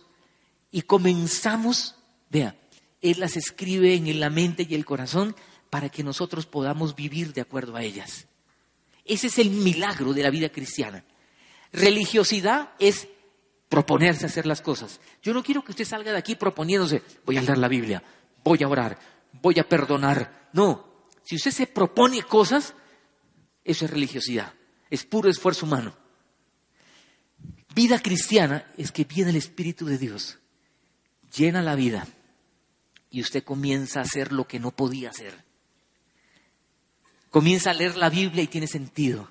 [0.72, 1.96] Y comenzamos,
[2.30, 2.58] vea,
[3.02, 5.36] Él las escribe en la mente y el corazón
[5.70, 8.28] para que nosotros podamos vivir de acuerdo a ellas.
[9.04, 11.04] Ese es el milagro de la vida cristiana.
[11.74, 13.10] Religiosidad es
[13.70, 15.00] proponerse hacer las cosas.
[15.22, 18.04] Yo no quiero que usted salga de aquí proponiéndose, voy a leer la Biblia,
[18.44, 18.98] voy a orar,
[19.42, 20.50] voy a perdonar.
[20.54, 22.74] No, si usted se propone cosas,
[23.64, 24.54] eso es religiosidad,
[24.90, 25.96] es puro esfuerzo humano.
[27.76, 30.40] Vida cristiana es que viene el Espíritu de Dios,
[31.36, 32.08] llena la vida
[33.12, 35.46] y usted comienza a hacer lo que no podía hacer.
[37.30, 39.30] Comienza a leer la Biblia y tiene sentido.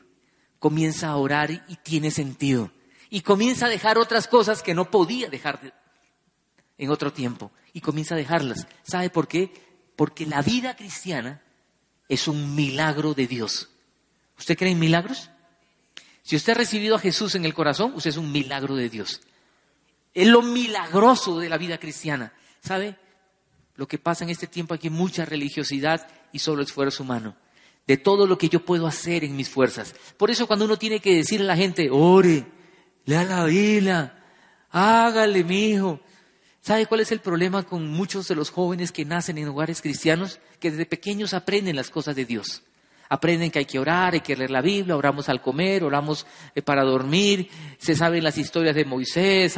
[0.58, 2.70] Comienza a orar y tiene sentido
[3.10, 5.74] y comienza a dejar otras cosas que no podía dejar
[6.78, 8.66] en otro tiempo y comienza a dejarlas.
[8.82, 9.52] ¿Sabe por qué?
[9.96, 11.42] Porque la vida cristiana
[12.08, 13.68] es un milagro de Dios.
[14.38, 15.30] ¿Usted cree en milagros?
[16.22, 19.20] Si usted ha recibido a Jesús en el corazón, usted es un milagro de Dios.
[20.12, 22.32] Es lo milagroso de la vida cristiana.
[22.60, 22.96] ¿Sabe?
[23.76, 27.36] Lo que pasa en este tiempo aquí, mucha religiosidad y solo esfuerzo humano.
[27.86, 29.94] De todo lo que yo puedo hacer en mis fuerzas.
[30.16, 32.44] Por eso cuando uno tiene que decirle a la gente, ore,
[33.06, 34.14] lea la Biblia,
[34.70, 36.00] hágale, mi hijo.
[36.60, 40.40] ¿Sabe cuál es el problema con muchos de los jóvenes que nacen en hogares cristianos?
[40.58, 42.62] Que desde pequeños aprenden las cosas de Dios.
[43.08, 46.62] Aprenden que hay que orar, hay que leer la Biblia, oramos al comer, oramos eh,
[46.62, 49.54] para dormir, se saben las historias de Moisés,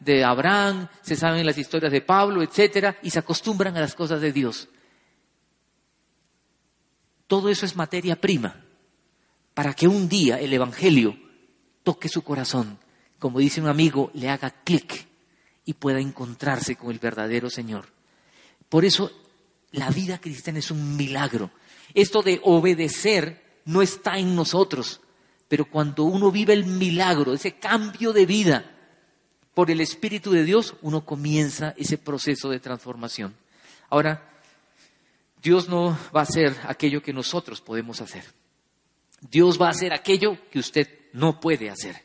[0.00, 4.20] de Abraham, se saben las historias de Pablo, etcétera, y se acostumbran a las cosas
[4.20, 4.68] de Dios.
[7.28, 8.56] Todo eso es materia prima
[9.54, 11.16] para que un día el Evangelio
[11.82, 12.78] toque su corazón,
[13.18, 15.06] como dice un amigo, le haga clic
[15.64, 17.86] y pueda encontrarse con el verdadero Señor.
[18.68, 19.12] Por eso
[19.72, 21.50] la vida cristiana es un milagro.
[21.94, 25.00] Esto de obedecer no está en nosotros,
[25.48, 28.70] pero cuando uno vive el milagro, ese cambio de vida
[29.54, 33.34] por el Espíritu de Dios, uno comienza ese proceso de transformación.
[33.90, 34.30] Ahora,
[35.42, 38.24] Dios no va a hacer aquello que nosotros podemos hacer.
[39.20, 42.04] Dios va a hacer aquello que usted no puede hacer.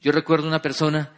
[0.00, 1.12] Yo recuerdo una persona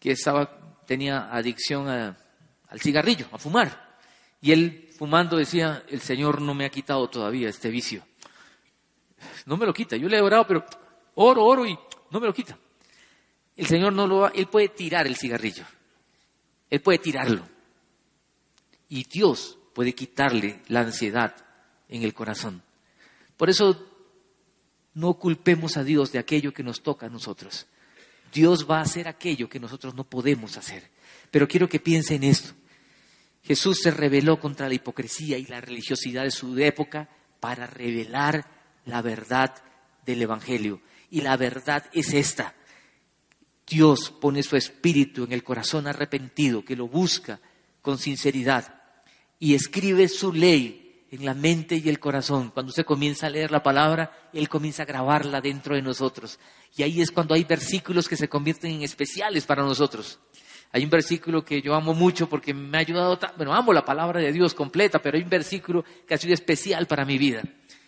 [0.00, 3.96] que estaba, tenía adicción al cigarrillo, a fumar.
[4.40, 8.04] Y él fumando decía, el Señor no me ha quitado todavía este vicio.
[9.46, 9.96] No me lo quita.
[9.96, 10.64] Yo le he orado, pero
[11.14, 11.78] oro, oro y
[12.10, 12.58] no me lo quita.
[13.56, 15.64] El Señor no lo va, Él puede tirar el cigarrillo.
[16.68, 17.46] Él puede tirarlo.
[18.88, 21.34] Y Dios puede quitarle la ansiedad
[21.88, 22.62] en el corazón.
[23.36, 23.93] Por eso
[24.94, 27.66] no culpemos a Dios de aquello que nos toca a nosotros.
[28.32, 30.90] Dios va a hacer aquello que nosotros no podemos hacer.
[31.30, 32.52] Pero quiero que piensen en esto.
[33.42, 37.08] Jesús se rebeló contra la hipocresía y la religiosidad de su época
[37.40, 38.48] para revelar
[38.86, 39.54] la verdad
[40.06, 40.80] del Evangelio.
[41.10, 42.54] Y la verdad es esta.
[43.66, 47.40] Dios pone su espíritu en el corazón arrepentido que lo busca
[47.82, 48.82] con sinceridad
[49.38, 50.83] y escribe su ley
[51.14, 52.50] en la mente y el corazón.
[52.50, 56.38] Cuando usted comienza a leer la palabra, Él comienza a grabarla dentro de nosotros.
[56.76, 60.18] Y ahí es cuando hay versículos que se convierten en especiales para nosotros.
[60.72, 64.20] Hay un versículo que yo amo mucho porque me ha ayudado, bueno, amo la palabra
[64.20, 67.42] de Dios completa, pero hay un versículo que ha sido especial para mi vida.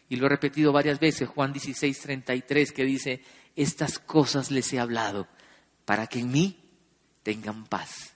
[0.08, 3.22] Y lo he repetido varias veces, Juan 16, 33, que dice,
[3.56, 5.26] estas cosas les he hablado
[5.84, 6.62] para que en mí
[7.24, 8.15] tengan paz.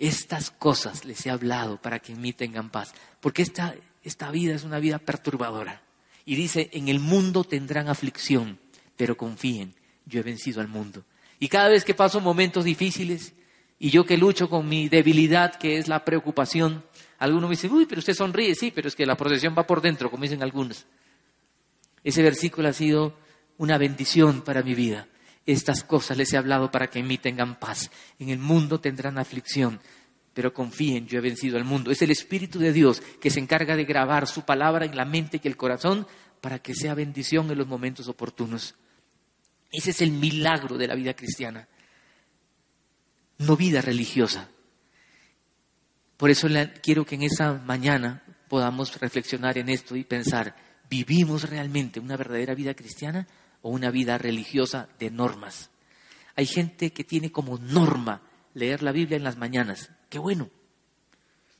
[0.00, 2.94] Estas cosas les he hablado para que en mí tengan paz.
[3.20, 5.82] Porque esta, esta vida es una vida perturbadora.
[6.24, 8.58] Y dice, en el mundo tendrán aflicción,
[8.96, 9.74] pero confíen,
[10.06, 11.04] yo he vencido al mundo.
[11.38, 13.34] Y cada vez que paso momentos difíciles
[13.78, 16.82] y yo que lucho con mi debilidad, que es la preocupación,
[17.18, 19.82] algunos me dicen, uy, pero usted sonríe, sí, pero es que la procesión va por
[19.82, 20.86] dentro, como dicen algunos.
[22.02, 23.18] Ese versículo ha sido
[23.58, 25.08] una bendición para mi vida.
[25.50, 27.90] Estas cosas les he hablado para que en mí tengan paz.
[28.20, 29.80] En el mundo tendrán aflicción,
[30.32, 31.90] pero confíen, yo he vencido al mundo.
[31.90, 35.40] Es el Espíritu de Dios que se encarga de grabar su palabra en la mente
[35.42, 36.06] y el corazón
[36.40, 38.76] para que sea bendición en los momentos oportunos.
[39.72, 41.66] Ese es el milagro de la vida cristiana,
[43.38, 44.48] no vida religiosa.
[46.16, 46.46] Por eso
[46.80, 50.54] quiero que en esa mañana podamos reflexionar en esto y pensar,
[50.88, 53.26] ¿vivimos realmente una verdadera vida cristiana
[53.62, 55.70] o una vida religiosa de normas?
[56.36, 58.22] Hay gente que tiene como norma
[58.54, 59.90] leer la Biblia en las mañanas.
[60.08, 60.48] Qué bueno.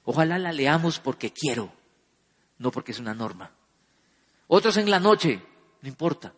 [0.04, 1.72] Ojalá la leamos porque quiero,
[2.58, 3.52] no porque es una norma.
[4.46, 5.42] Otros en la noche,
[5.82, 6.32] no importa.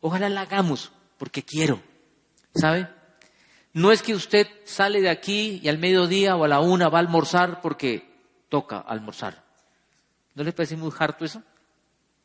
[0.00, 1.80] Ojalá la hagamos porque quiero.
[2.54, 2.88] ¿Sabe?
[3.72, 6.98] No es que usted sale de aquí y al mediodía o a la una va
[6.98, 8.10] a almorzar porque
[8.48, 9.42] toca almorzar.
[10.34, 11.42] ¿No le parece muy harto eso?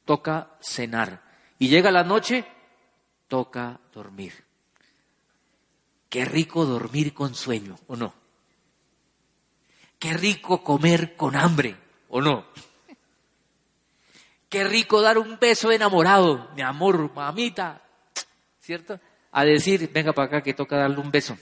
[0.06, 1.22] Toca cenar.
[1.60, 2.46] Y llega la noche,
[3.28, 4.46] toca dormir.
[6.10, 8.14] Qué rico dormir con sueño, ¿o no?
[10.00, 11.76] Qué rico comer con hambre,
[12.10, 12.46] ¿o no?
[14.50, 17.82] Qué rico dar un beso enamorado, mi amor, mamita,
[18.60, 19.00] ¿cierto?
[19.32, 21.38] A decir, venga para acá que toca darle un beso.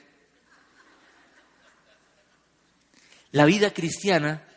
[3.32, 4.48] La vida cristiana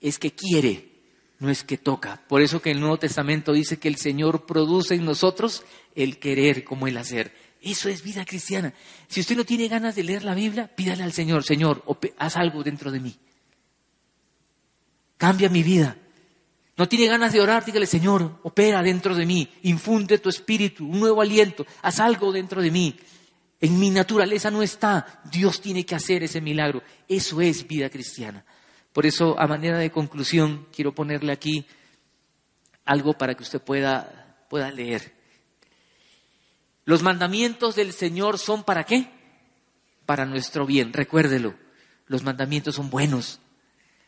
[0.00, 0.95] es que quiere,
[1.38, 2.22] no es que toca.
[2.28, 6.64] Por eso que el Nuevo Testamento dice que el Señor produce en nosotros el querer
[6.64, 7.32] como el hacer.
[7.62, 8.72] Eso es vida cristiana.
[9.08, 11.82] Si usted no tiene ganas de leer la Biblia, pídale al Señor, Señor,
[12.18, 13.16] haz algo dentro de mí.
[15.16, 15.96] Cambia mi vida.
[16.76, 21.00] No tiene ganas de orar, dígale, Señor, opera dentro de mí, infunde tu espíritu, un
[21.00, 22.94] nuevo aliento, haz algo dentro de mí.
[23.58, 26.82] En mi naturaleza no está, Dios tiene que hacer ese milagro.
[27.08, 28.44] Eso es vida cristiana.
[28.96, 31.66] Por eso, a manera de conclusión, quiero ponerle aquí
[32.86, 35.12] algo para que usted pueda, pueda leer.
[36.86, 39.10] Los mandamientos del Señor son para qué?
[40.06, 41.56] Para nuestro bien, recuérdelo.
[42.06, 43.38] Los mandamientos son buenos,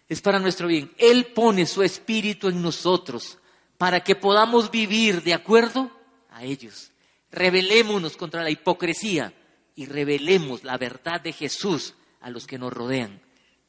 [0.09, 0.91] es para nuestro bien.
[0.97, 3.37] Él pone su espíritu en nosotros
[3.77, 5.93] para que podamos vivir de acuerdo
[6.31, 6.93] a ellos.
[7.31, 9.35] Revelémonos contra la hipocresía
[9.77, 13.21] y revelemos la verdad de Jesús a los que nos rodean,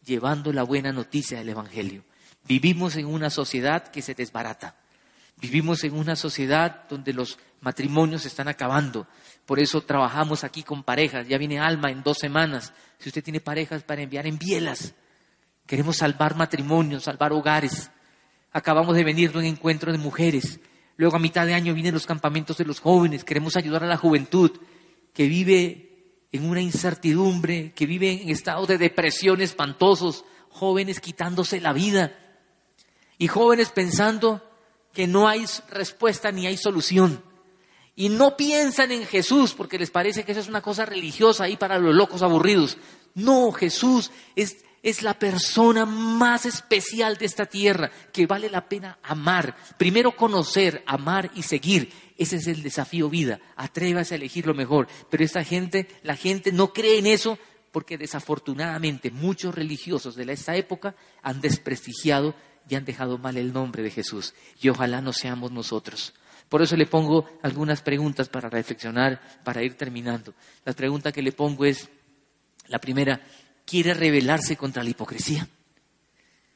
[0.10, 2.04] llevando la buena noticia del Evangelio.
[2.46, 4.76] Vivimos en una sociedad que se desbarata.
[5.38, 9.08] Vivimos en una sociedad donde los matrimonios se están acabando.
[9.46, 11.28] Por eso trabajamos aquí con parejas.
[11.28, 12.74] Ya viene Alma en dos semanas.
[12.98, 14.94] Si usted tiene parejas para enviar, envíelas
[15.70, 17.92] Queremos salvar matrimonios, salvar hogares.
[18.52, 20.60] Acabamos de venir de un encuentro de mujeres.
[20.98, 23.24] Luego a mitad de año vienen los campamentos de los jóvenes.
[23.24, 24.50] Queremos ayudar a la juventud
[25.14, 25.89] que vive
[26.32, 32.16] en una incertidumbre, que vive en estados de depresión espantosos, jóvenes quitándose la vida
[33.18, 34.44] y jóvenes pensando
[34.94, 37.24] que no hay respuesta ni hay solución.
[37.96, 41.58] Y no piensan en Jesús porque les parece que eso es una cosa religiosa ahí
[41.58, 42.78] para los locos aburridos.
[43.14, 49.00] No, Jesús es es la persona más especial de esta tierra que vale la pena
[49.04, 49.56] amar.
[49.78, 51.92] Primero conocer, amar y seguir.
[52.20, 53.40] Ese es el desafío vida.
[53.56, 54.90] Atrévase a elegir lo mejor.
[55.10, 57.40] Pero esta gente, la gente no cree en eso
[57.72, 62.36] porque desafortunadamente muchos religiosos de esta época han desprestigiado
[62.68, 64.34] y han dejado mal el nombre de Jesús.
[64.62, 66.14] Y ojalá no seamos nosotros.
[66.50, 70.34] Por eso le pongo algunas preguntas para reflexionar, para ir terminando.
[70.66, 71.88] La pregunta que le pongo es,
[72.68, 73.22] la primera,
[73.66, 75.48] quiere rebelarse contra la hipocresía,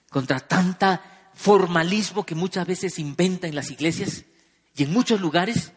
[0.09, 4.25] contra tanta formalismo que muchas veces inventa en las iglesias
[4.75, 5.73] y en muchos lugares.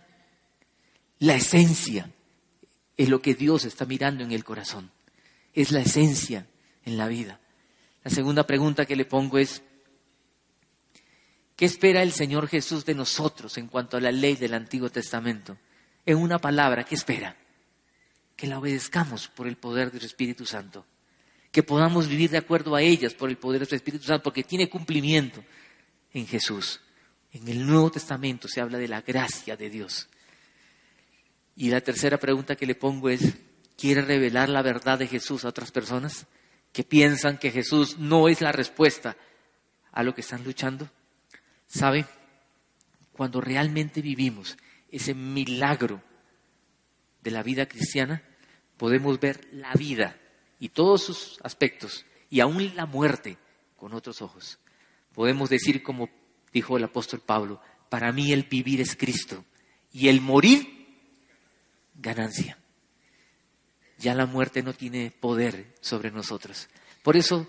[1.19, 2.11] La esencia
[2.97, 4.91] es lo que Dios está mirando en el corazón,
[5.55, 6.47] es la esencia
[6.85, 7.41] en la vida.
[8.05, 9.63] La segunda pregunta que le pongo es,
[11.57, 15.57] ¿qué espera el Señor Jesús de nosotros en cuanto a la ley del Antiguo Testamento?
[16.05, 17.37] En una palabra, ¿qué espera?
[18.37, 20.85] Que la obedezcamos por el poder del Espíritu Santo
[21.57, 24.45] que podamos vivir de acuerdo a ellas por el poder de su Espíritu Santo, porque
[24.45, 25.43] tiene cumplimiento
[26.13, 26.83] en Jesús.
[27.37, 30.09] En el Nuevo Testamento se habla de la gracia de Dios.
[31.55, 33.35] Y la tercera pregunta que le pongo es,
[33.77, 36.25] ¿quiere revelar la verdad de Jesús a otras personas
[36.73, 39.19] que piensan que Jesús no es la respuesta
[39.93, 40.89] a lo que están luchando?
[41.67, 42.07] ¿Sabe?
[43.13, 44.57] Cuando realmente vivimos
[44.91, 46.03] ese milagro
[47.21, 48.23] de la vida cristiana,
[48.79, 50.17] podemos ver la vida
[50.59, 53.37] y todos sus aspectos, y aún la muerte,
[53.77, 54.59] con otros ojos.
[55.13, 56.09] Podemos decir, como
[56.57, 59.45] dijo el apóstol Pablo, para mí el vivir es Cristo
[59.93, 60.87] y el morir,
[61.95, 62.57] ganancia.
[63.99, 66.71] Ya la muerte no tiene poder sobre nosotros.
[67.03, 67.47] Por eso,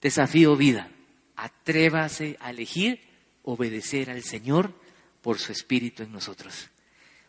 [0.00, 0.90] desafío vida,
[1.36, 3.02] atrévase a elegir
[3.42, 4.72] obedecer al Señor
[5.20, 6.70] por su Espíritu en nosotros.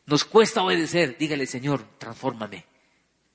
[0.05, 2.65] Nos cuesta obedecer, dígale Señor, transfórmame,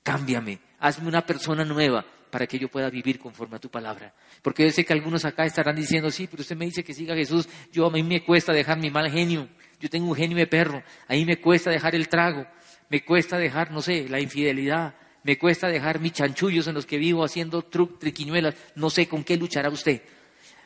[0.01, 4.13] cámbiame, hazme una persona nueva, para que yo pueda vivir conforme a tu palabra.
[4.41, 7.15] Porque yo sé que algunos acá estarán diciendo, sí, pero usted me dice que siga
[7.15, 9.49] Jesús, yo a mí me cuesta dejar mi mal genio,
[9.79, 12.45] yo tengo un genio de perro, a mí me cuesta dejar el trago,
[12.89, 16.97] me cuesta dejar, no sé, la infidelidad, me cuesta dejar mis chanchullos en los que
[16.97, 20.01] vivo haciendo truc, triquiñuelas, no sé con qué luchará usted.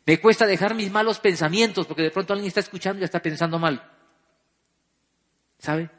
[0.06, 3.58] Me cuesta dejar mis malos pensamientos, porque de pronto alguien está escuchando y está pensando
[3.58, 3.90] mal.
[5.58, 5.90] ¿Sabe?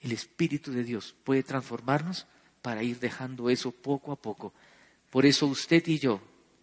[0.00, 2.26] El Espíritu de Dios puede transformarnos
[2.66, 4.52] para ir dejando eso poco a poco.
[5.08, 6.20] Por eso usted y yo,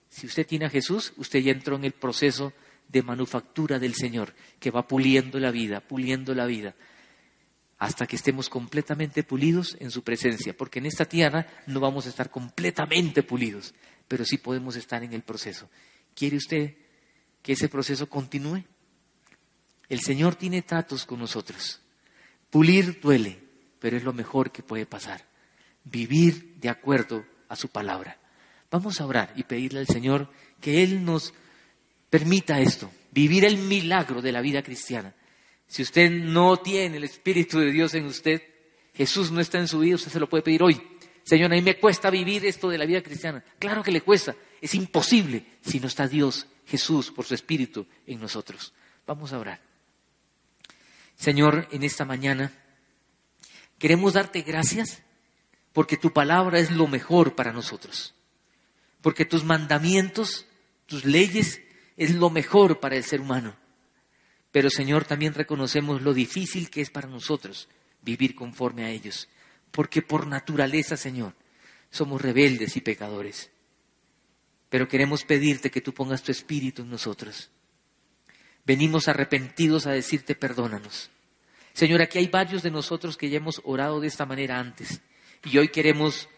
[0.09, 2.51] si usted tiene a Jesús, usted ya entró en el proceso
[2.89, 6.75] de manufactura del Señor, que va puliendo la vida, puliendo la vida,
[7.77, 12.09] hasta que estemos completamente pulidos en su presencia, porque en esta tierra no vamos a
[12.09, 13.73] estar completamente pulidos,
[14.09, 15.69] pero sí podemos estar en el proceso.
[16.13, 16.75] ¿Quiere usted
[17.41, 18.65] que ese proceso continúe?
[19.87, 21.79] El Señor tiene tratos con nosotros.
[22.49, 23.39] Pulir duele,
[23.79, 25.31] pero es lo mejor que puede pasar.
[25.83, 28.17] Vivir de acuerdo a su palabra.
[28.71, 30.29] Vamos a orar y pedirle al Señor
[30.59, 31.33] que Él nos
[32.09, 35.13] permita esto, vivir el milagro de la vida cristiana.
[35.67, 38.41] Si usted no tiene el Espíritu de Dios en usted,
[38.93, 40.81] Jesús no está en su vida, usted se lo puede pedir hoy.
[41.23, 43.43] Señor, a mí me cuesta vivir esto de la vida cristiana.
[43.57, 44.35] Claro que le cuesta.
[44.61, 48.73] Es imposible si no está Dios, Jesús, por su Espíritu en nosotros.
[49.07, 49.61] Vamos a orar.
[51.15, 52.51] Señor, en esta mañana
[53.77, 55.01] queremos darte gracias
[55.73, 58.13] porque tu palabra es lo mejor para nosotros.
[59.01, 60.45] Porque tus mandamientos,
[60.85, 61.61] tus leyes,
[61.97, 63.55] es lo mejor para el ser humano.
[64.51, 67.67] Pero Señor, también reconocemos lo difícil que es para nosotros
[68.03, 69.27] vivir conforme a ellos.
[69.71, 71.33] Porque por naturaleza, Señor,
[71.89, 73.49] somos rebeldes y pecadores.
[74.69, 77.49] Pero queremos pedirte que tú pongas tu espíritu en nosotros.
[78.65, 81.09] Venimos arrepentidos a decirte perdónanos.
[81.73, 85.01] Señor, aquí hay varios de nosotros que ya hemos orado de esta manera antes.
[85.45, 86.29] Y hoy queremos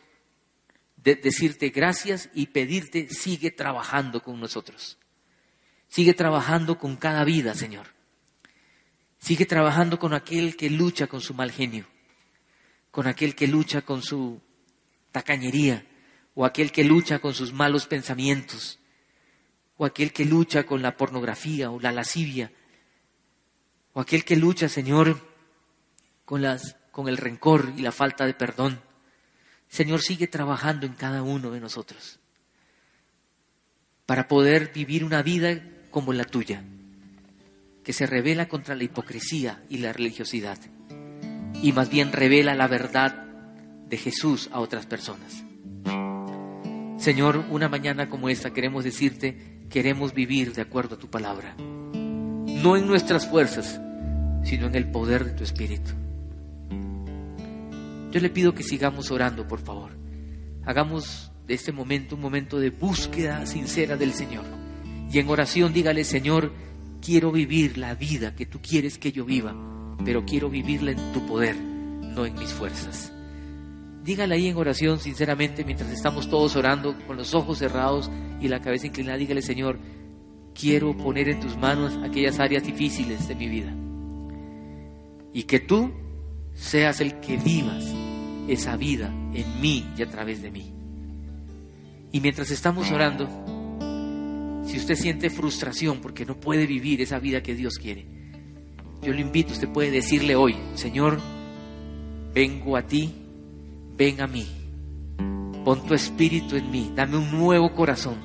[0.98, 4.98] decirte gracias y pedirte, sigue trabajando con nosotros.
[5.88, 7.88] Sigue trabajando con cada vida, Señor.
[9.20, 11.86] Sigue trabajando con aquel que lucha con su mal genio,
[12.92, 14.42] con aquel que lucha con su
[15.12, 15.86] tacañería,
[16.34, 18.80] o aquel que lucha con sus malos pensamientos,
[19.78, 22.52] o aquel que lucha con la pornografía o la lascivia,
[23.94, 25.26] o aquel que lucha, Señor,
[26.26, 28.82] con, las, con el rencor y la falta de perdón.
[29.70, 32.20] Señor, sigue trabajando en cada uno de nosotros
[34.06, 36.64] para poder vivir una vida como la tuya,
[37.84, 40.58] que se revela contra la hipocresía y la religiosidad,
[41.62, 43.26] y más bien revela la verdad
[43.88, 45.44] de Jesús a otras personas.
[46.98, 52.78] Señor, una mañana como esta queremos decirte, queremos vivir de acuerdo a tu palabra, no
[52.78, 53.80] en nuestras fuerzas,
[54.44, 55.92] sino en el poder de tu Espíritu.
[58.16, 59.92] Yo le pido que sigamos orando, por favor.
[60.64, 64.46] Hagamos de este momento un momento de búsqueda sincera del Señor
[65.12, 66.54] y en oración dígale, Señor,
[67.02, 69.54] quiero vivir la vida que tú quieres que yo viva,
[70.06, 73.12] pero quiero vivirla en tu poder, no en mis fuerzas.
[74.06, 78.10] Dígale ahí en oración, sinceramente, mientras estamos todos orando, con los ojos cerrados
[78.40, 79.78] y la cabeza inclinada, dígale, Señor,
[80.54, 83.76] quiero poner en tus manos aquellas áreas difíciles de mi vida.
[85.34, 85.92] Y que tú
[86.54, 88.05] seas el que vivas
[88.48, 90.72] esa vida en mí y a través de mí.
[92.12, 93.28] Y mientras estamos orando,
[94.66, 98.06] si usted siente frustración porque no puede vivir esa vida que Dios quiere,
[99.02, 101.20] yo le invito, usted puede decirle hoy, Señor,
[102.34, 103.14] vengo a ti,
[103.98, 104.46] ven a mí,
[105.64, 108.16] pon tu espíritu en mí, dame un nuevo corazón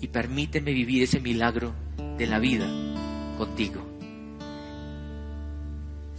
[0.00, 1.74] y permíteme vivir ese milagro
[2.16, 2.66] de la vida
[3.36, 3.91] contigo.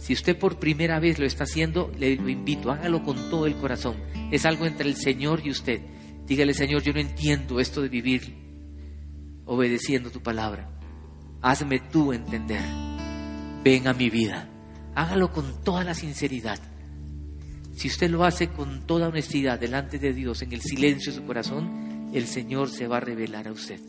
[0.04, 3.96] Si usted por primera vez lo está haciendo, le invito, hágalo con todo el corazón.
[4.30, 5.80] Es algo entre el Señor y usted.
[6.26, 8.34] Dígale, Señor, yo no entiendo esto de vivir
[9.46, 10.68] obedeciendo tu palabra.
[11.40, 12.60] Hazme tú entender.
[13.64, 14.46] Ven a mi vida.
[14.94, 16.58] Hágalo con toda la sinceridad.
[17.74, 21.24] Si usted lo hace con toda honestidad delante de Dios, en el silencio de su
[21.24, 23.80] corazón, el Señor se va a revelar a usted.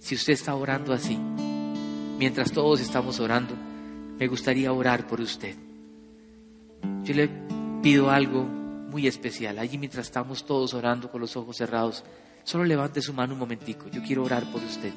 [0.00, 1.16] Si usted está orando así,
[2.18, 3.56] mientras todos estamos orando,
[4.18, 5.54] me gustaría orar por usted.
[7.04, 7.30] Yo le
[7.82, 9.58] pido algo muy especial.
[9.58, 12.04] Allí mientras estamos todos orando con los ojos cerrados,
[12.44, 13.88] solo levante su mano un momentico.
[13.88, 14.92] Yo quiero orar por usted.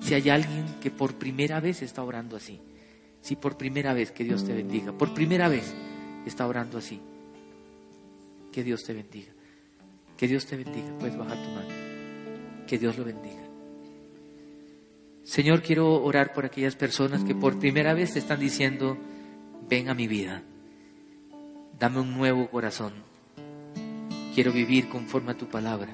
[0.00, 2.60] Si hay alguien que por primera vez está orando así,
[3.20, 5.74] si por primera vez, que Dios te bendiga, por primera vez
[6.26, 7.00] está orando así,
[8.52, 9.32] que Dios te bendiga.
[10.16, 10.96] Que Dios te bendiga.
[10.98, 11.68] Puedes bajar tu mano.
[12.66, 13.45] Que Dios lo bendiga.
[15.26, 18.96] Señor, quiero orar por aquellas personas que por primera vez te están diciendo,
[19.68, 20.44] ven a mi vida,
[21.80, 22.92] dame un nuevo corazón,
[24.36, 25.90] quiero vivir conforme a tu palabra.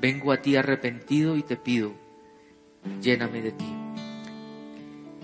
[0.00, 1.94] Vengo a ti arrepentido y te pido,
[3.00, 3.72] lléname de ti.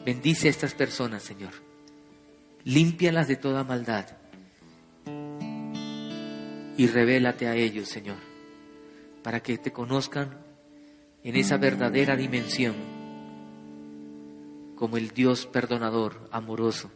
[0.06, 1.54] Bendice a estas personas, Señor.
[2.62, 4.06] Límpialas de toda maldad.
[6.76, 8.18] Y revélate a ellos, Señor,
[9.24, 10.38] para que te conozcan
[11.24, 12.89] en esa verdadera dimensión
[14.80, 16.90] como el Dios perdonador, amoroso,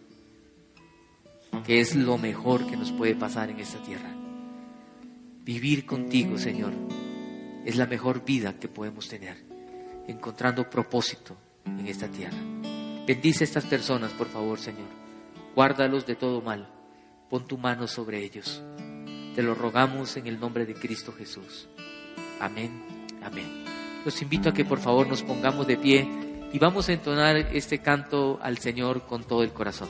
[1.67, 4.11] que es lo mejor que nos puede pasar en esta tierra.
[5.45, 6.73] Vivir contigo, Señor,
[7.67, 9.37] es la mejor vida que podemos tener,
[10.09, 12.39] encontrando propósito en esta tierra.
[13.07, 14.89] Bendice a estas personas, por favor, Señor.
[15.55, 16.71] Guárdalos de todo mal.
[17.29, 18.63] Pon tu mano sobre ellos.
[19.35, 21.69] Te lo rogamos en el nombre de Cristo Jesús.
[22.41, 22.83] Amén,
[23.23, 23.63] amén.
[24.07, 26.24] Los invito a que por favor nos pongamos de pie
[26.55, 29.89] y vamos a entonar este canto al Señor con todo el corazón.